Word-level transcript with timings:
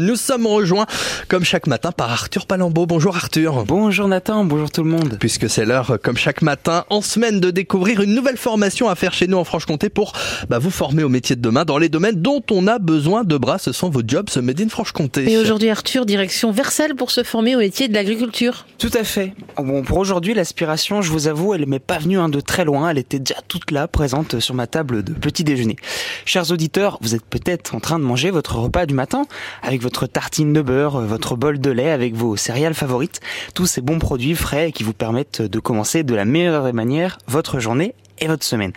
Nous 0.00 0.16
sommes 0.16 0.48
rejoints 0.48 0.86
comme 1.28 1.44
chaque 1.44 1.68
matin 1.68 1.92
par 1.92 2.10
Arthur 2.10 2.46
Palambeau. 2.46 2.84
Bonjour 2.84 3.14
Arthur. 3.14 3.64
Bonjour 3.64 4.08
Nathan, 4.08 4.44
bonjour 4.44 4.68
tout 4.68 4.82
le 4.82 4.90
monde. 4.90 5.18
Puisque 5.20 5.48
c'est 5.48 5.64
l'heure, 5.64 5.98
comme 6.02 6.16
chaque 6.16 6.42
matin, 6.42 6.84
en 6.90 7.00
semaine, 7.00 7.38
de 7.38 7.52
découvrir 7.52 8.00
une 8.00 8.12
nouvelle 8.12 8.36
formation 8.36 8.88
à 8.88 8.96
faire 8.96 9.12
chez 9.12 9.28
nous 9.28 9.36
en 9.36 9.44
Franche-Comté 9.44 9.90
pour 9.90 10.12
bah, 10.48 10.58
vous 10.58 10.72
former 10.72 11.04
au 11.04 11.08
métier 11.08 11.36
de 11.36 11.40
demain 11.40 11.64
dans 11.64 11.78
les 11.78 11.88
domaines 11.88 12.20
dont 12.20 12.42
on 12.50 12.66
a 12.66 12.80
besoin 12.80 13.22
de 13.22 13.36
bras. 13.36 13.58
Ce 13.58 13.70
sont 13.70 13.88
vos 13.88 14.02
jobs 14.04 14.28
Made 14.42 14.62
in 14.62 14.68
Franche-Comté. 14.68 15.30
Et 15.30 15.38
aujourd'hui 15.38 15.70
Arthur, 15.70 16.06
direction 16.06 16.50
Versailles 16.50 16.94
pour 16.94 17.12
se 17.12 17.22
former 17.22 17.54
au 17.54 17.60
métier 17.60 17.86
de 17.86 17.94
l'agriculture. 17.94 18.66
Tout 18.78 18.90
à 18.94 19.04
fait. 19.04 19.32
Bon, 19.58 19.84
pour 19.84 19.98
aujourd'hui, 19.98 20.34
l'aspiration, 20.34 21.02
je 21.02 21.12
vous 21.12 21.28
avoue, 21.28 21.54
elle 21.54 21.66
m'est 21.66 21.78
pas 21.78 21.98
venue 21.98 22.18
hein, 22.18 22.28
de 22.28 22.40
très 22.40 22.64
loin. 22.64 22.90
Elle 22.90 22.98
était 22.98 23.20
déjà 23.20 23.40
toute 23.46 23.70
là, 23.70 23.86
présente 23.86 24.40
sur 24.40 24.56
ma 24.56 24.66
table 24.66 25.04
de 25.04 25.12
petit 25.12 25.44
déjeuner. 25.44 25.76
Chers 26.24 26.50
auditeurs, 26.50 26.98
vous 27.00 27.14
êtes 27.14 27.24
peut-être 27.24 27.76
en 27.76 27.78
train 27.78 28.00
de 28.00 28.04
manger 28.04 28.32
votre 28.32 28.56
repas 28.56 28.86
du 28.86 28.94
matin 28.94 29.26
avec 29.62 29.83
votre 29.84 30.06
tartine 30.06 30.54
de 30.54 30.62
beurre, 30.62 31.02
votre 31.02 31.36
bol 31.36 31.60
de 31.60 31.70
lait 31.70 31.90
avec 31.90 32.14
vos 32.14 32.36
céréales 32.36 32.72
favorites, 32.72 33.20
tous 33.54 33.66
ces 33.66 33.82
bons 33.82 33.98
produits 33.98 34.34
frais 34.34 34.72
qui 34.72 34.82
vous 34.82 34.94
permettent 34.94 35.42
de 35.42 35.58
commencer 35.60 36.02
de 36.02 36.14
la 36.14 36.24
meilleure 36.24 36.72
manière 36.72 37.18
votre 37.28 37.60
journée 37.60 37.94
et 38.18 38.26
votre 38.26 38.44
semaine. 38.44 38.72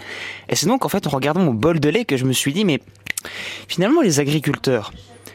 Et 0.49 0.55
c'est 0.57 0.67
donc 0.67 0.83
en 0.83 0.89
fait 0.89 1.07
en 1.07 1.09
regardant 1.09 1.39
mon 1.39 1.53
bol 1.53 1.79
de 1.79 1.87
lait 1.87 2.03
que 2.03 2.17
je 2.17 2.25
me 2.25 2.33
suis 2.33 2.51
dit 2.51 2.65
mais 2.65 2.81
finalement 3.69 4.01
les 4.01 4.19
agriculteurs, 4.19 4.91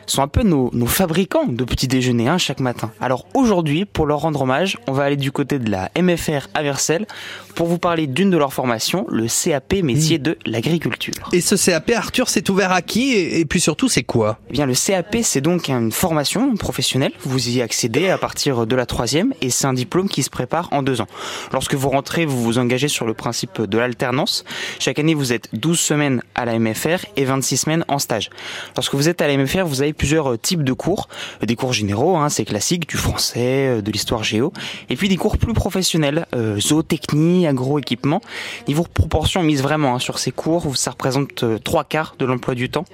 sont 0.07 0.23
un 0.23 0.29
peu 0.29 0.43
nos, 0.43 0.71
nos 0.73 0.87
fabricants 0.87 1.47
de 1.47 1.65
petits 1.65 1.89
déjeuners 1.89 2.29
hein, 2.29 2.39
chaque 2.39 2.61
matin. 2.61 2.91
Alors 3.01 3.27
aujourd'hui, 3.35 3.85
pour 3.85 4.07
leur 4.07 4.21
rendre 4.21 4.43
hommage, 4.43 4.79
on 4.87 4.93
va 4.93 5.05
aller 5.05 5.17
du 5.17 5.33
côté 5.33 5.59
de 5.59 5.71
la 5.71 5.91
MFR 6.01 6.49
à 6.55 6.63
Versailles 6.63 7.07
pour 7.55 7.67
vous 7.67 7.79
parler 7.79 8.07
d'une 8.07 8.31
de 8.31 8.37
leurs 8.37 8.53
formations, 8.53 9.07
le 9.09 9.27
CAP 9.27 9.83
métier 9.83 10.19
mmh. 10.19 10.23
de 10.23 10.39
l'agriculture. 10.47 11.15
Et 11.33 11.41
ce 11.41 11.55
CAP, 11.55 11.91
Arthur, 11.95 12.29
c'est 12.29 12.49
ouvert 12.49 12.73
à 12.73 12.83
qui 12.83 13.13
et, 13.13 13.45
puis 13.45 13.61
surtout, 13.61 13.89
c'est 13.89 14.03
quoi? 14.03 14.39
Eh 14.49 14.53
bien, 14.53 14.67
le 14.67 14.75
CAP, 14.75 15.19
c'est 15.23 15.41
donc 15.41 15.69
une 15.69 15.93
formation 15.93 16.55
professionnelle. 16.57 17.13
Vous 17.21 17.51
y 17.51 17.61
accédez 17.61 18.09
à 18.09 18.19
partir 18.19 18.67
de 18.67 18.77
la 18.77 18.87
troisième 18.87 19.35
et 19.41 19.51
c'est 19.51 19.67
un 19.67 19.75
diplôme 19.75 20.09
qui 20.09 20.23
se 20.23 20.31
prépare 20.31 20.69
en 20.73 20.83
deux 20.83 21.01
ans. 21.01 21.07
Lorsque 21.53 21.75
vous 21.75 21.89
rentrez, 21.89 22.25
vous 22.25 22.43
vous 22.43 22.59
engagez 22.59 22.89
sur 22.89 23.07
le 23.07 23.15
principe 23.15 23.63
de 23.63 23.79
l'alternance. 23.79 24.45
Chaque 24.79 24.99
année, 24.99 25.15
vous 25.15 25.33
êtes 25.33 25.49
12 25.53 25.79
semaines 25.79 26.23
à 26.35 26.45
la 26.45 26.59
MFR 26.59 27.05
et 27.17 27.25
26 27.25 27.57
semaines 27.57 27.85
en 27.89 27.99
stage. 27.99 28.31
Lorsque 28.77 28.95
vous 28.95 29.09
êtes 29.09 29.21
à 29.21 29.29
la 29.29 29.37
MFR, 29.37 29.65
vous 29.65 29.83
avez 29.83 29.92
plusieurs 29.93 30.39
types 30.39 30.65
de 30.65 30.73
cours. 30.73 31.09
Des 31.43 31.57
cours 31.57 31.73
généraux, 31.73 32.17
hein, 32.17 32.29
c'est 32.29 32.45
classique, 32.45 32.89
du 32.89 32.97
français, 32.97 33.83
de 33.83 33.91
l'histoire 33.91 34.25
géo. 34.25 34.53
Et 34.91 34.97
puis 34.97 35.09
des 35.09 35.17
cours 35.17 35.39
plus 35.39 35.55
professionnels, 35.55 36.27
euh, 36.35 36.61
zootechnie, 36.61 37.47
agro-équipement. 37.47 38.21
Niveau 38.69 38.85
proportion, 38.85 39.41
on 39.41 39.45
mise 39.45 39.63
vraiment 39.63 39.95
hein, 39.95 39.99
sur 39.99 40.19
ces 40.19 40.33
cours 40.33 40.73
ça 40.83 40.91
représente 40.91 41.43
euh, 41.43 41.59
trois 41.59 41.85
quarts 41.85 42.17
de 42.19 42.25
l'emploi 42.25 42.55
du 42.55 42.69
temps. 42.69 42.85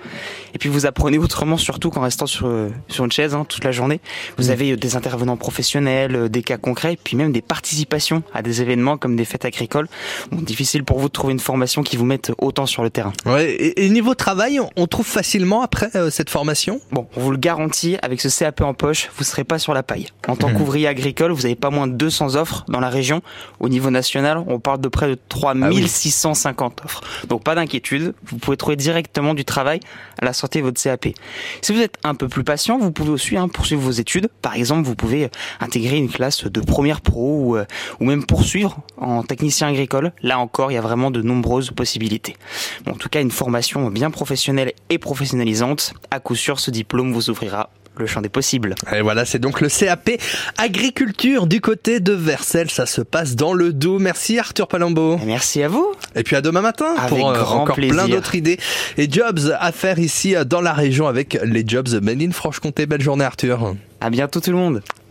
Et 0.54 0.58
puis 0.58 0.69
vous 0.69 0.86
apprenez 0.86 1.19
autrement, 1.28 1.56
surtout 1.56 1.91
qu'en 1.91 2.02
restant 2.02 2.26
sur, 2.26 2.46
euh, 2.46 2.70
sur 2.88 3.04
une 3.04 3.12
chaise 3.12 3.34
hein, 3.34 3.44
toute 3.48 3.64
la 3.64 3.72
journée. 3.72 4.00
Vous 4.36 4.48
mmh. 4.48 4.50
avez 4.50 4.72
euh, 4.72 4.76
des 4.76 4.96
intervenants 4.96 5.36
professionnels, 5.36 6.28
des 6.28 6.42
cas 6.42 6.58
concrets, 6.58 6.98
puis 7.02 7.16
même 7.16 7.32
des 7.32 7.42
participations 7.42 8.22
à 8.34 8.42
des 8.42 8.62
événements 8.62 8.96
comme 8.96 9.16
des 9.16 9.24
fêtes 9.24 9.44
agricoles. 9.44 9.88
Bon, 10.30 10.41
difficile 10.41 10.84
pour 10.84 10.98
vous 10.98 11.08
de 11.08 11.12
trouver 11.12 11.32
une 11.32 11.41
formation 11.41 11.82
qui 11.82 11.96
vous 11.96 12.04
mette 12.04 12.32
autant 12.38 12.66
sur 12.66 12.82
le 12.82 12.91
terrain. 12.91 13.12
Ouais, 13.26 13.56
et, 13.76 13.88
niveau 13.88 14.14
travail, 14.14 14.60
on 14.76 14.86
trouve 14.86 15.06
facilement 15.06 15.62
après 15.62 15.91
cette 16.10 16.30
formation? 16.30 16.80
Bon, 16.91 17.06
on 17.17 17.20
vous 17.20 17.31
le 17.31 17.36
garantit, 17.36 17.98
avec 18.00 18.20
ce 18.20 18.28
CAP 18.28 18.62
en 18.62 18.72
poche, 18.72 19.11
vous 19.17 19.25
serez 19.25 19.44
pas 19.44 19.58
sur 19.58 19.75
la 19.75 19.83
paille. 19.83 20.06
En 20.27 20.36
tant 20.36 20.48
mmh. 20.48 20.55
qu'ouvrier 20.55 20.89
agricole, 20.89 21.33
vous 21.33 21.44
avez 21.44 21.55
pas 21.55 21.69
moins 21.69 21.86
de 21.86 21.92
200 21.92 22.36
offres 22.36 22.64
dans 22.69 22.81
la 22.81 22.89
région. 22.89 23.20
Au 23.61 23.69
niveau 23.69 23.91
national, 23.91 24.42
on 24.47 24.58
parle 24.58 24.81
de 24.81 24.89
près 24.89 25.09
de 25.09 25.19
3650 25.28 26.78
ah 26.81 26.84
offres. 26.86 27.03
Donc 27.28 27.44
pas 27.44 27.55
d'inquiétude, 27.55 28.14
vous 28.25 28.39
pouvez 28.39 28.56
trouver 28.56 28.77
directement 28.77 29.34
du 29.34 29.44
travail 29.44 29.81
à 30.19 30.25
la 30.25 30.33
sortie 30.33 30.59
de 30.59 30.64
votre 30.64 30.83
CAP. 30.83 31.09
Si 31.61 31.72
vous 31.72 31.81
êtes 31.81 31.97
un 32.05 32.14
peu 32.14 32.28
plus 32.28 32.42
patient, 32.42 32.78
vous 32.78 32.91
pouvez 32.91 33.11
aussi 33.11 33.36
hein, 33.36 33.48
poursuivre 33.48 33.83
vos 33.83 33.91
études. 33.91 34.28
Par 34.41 34.55
exemple, 34.55 34.86
vous 34.86 34.94
pouvez 34.94 35.31
intégrer 35.61 35.98
une 35.98 36.09
classe 36.09 36.44
de 36.44 36.61
première 36.61 37.03
pro 37.03 37.39
ou, 37.39 37.56
euh, 37.56 37.66
ou 38.00 38.06
même 38.06 38.25
poursuivre 38.25 38.78
en 38.97 39.22
technicien 39.22 39.69
agricole. 39.69 40.12
Là 40.22 40.39
encore, 40.39 40.70
il 40.70 40.75
y 40.75 40.78
a 40.78 40.83
vraiment 40.83 41.10
de 41.10 41.20
nombreuses 41.20 41.70
possibilités. 41.70 42.37
Bon, 42.87 42.93
en 42.93 42.97
tout 42.97 43.10
cas, 43.10 43.20
une 43.20 43.31
formation 43.31 43.91
bien 43.91 44.10
professionnelle 44.10 44.72
et 44.88 44.99
professionnalisante, 44.99 45.93
à 46.10 46.20
coup 46.20 46.34
sûr, 46.34 46.59
ce 46.60 46.70
diplôme 46.78 47.12
vous 47.12 47.31
ouvrira 47.31 47.71
le 47.97 48.06
champ 48.06 48.21
des 48.21 48.28
possibles. 48.28 48.75
Et 48.94 49.00
voilà, 49.00 49.25
c'est 49.25 49.39
donc 49.39 49.61
le 49.61 49.69
CAP 49.69 50.11
agriculture 50.56 51.47
du 51.47 51.61
côté 51.61 52.00
de 52.00 52.12
Versailles. 52.12 52.69
Ça 52.69 52.87
se 52.87 53.00
passe 53.00 53.34
dans 53.34 53.53
le 53.53 53.72
Doubs. 53.72 53.99
Merci 53.99 54.39
Arthur 54.39 54.69
Palambeau. 54.69 55.19
Merci 55.25 55.62
à 55.62 55.69
vous. 55.69 55.93
Et 56.15 56.22
puis 56.22 56.37
à 56.37 56.41
demain 56.41 56.61
matin 56.61 56.94
pour 57.09 57.31
euh, 57.31 57.43
encore 57.43 57.75
plein 57.75 58.09
d'autres 58.09 58.34
idées 58.34 58.59
et 58.97 59.11
jobs 59.11 59.41
à 59.59 59.72
faire 59.72 59.99
ici 59.99 60.37
euh, 60.37 60.44
dans 60.44 60.61
la 60.61 60.72
région 60.72 61.09
avec 61.09 61.38
les 61.43 61.65
jobs 61.67 61.88
Made 62.00 62.22
in 62.22 62.31
Franche-Comté. 62.31 62.87
Belle 62.87 63.03
journée 63.03 63.25
Arthur. 63.25 63.75
À 64.00 64.11
bientôt 64.11 64.41
tout 64.41 64.50
le 64.50 64.56
monde. 64.56 64.83